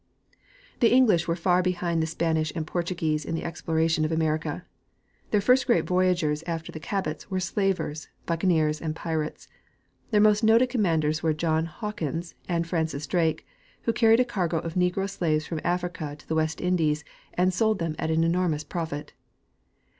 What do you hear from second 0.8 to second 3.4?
English were far behind the Spanish and Portuguese in